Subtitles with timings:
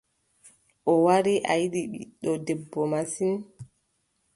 [0.91, 3.33] O wari a yiɗi ɓiɗɗo debbo masin.